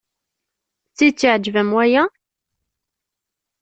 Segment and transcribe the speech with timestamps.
[0.89, 2.03] D tidet iɛjeb-am waya?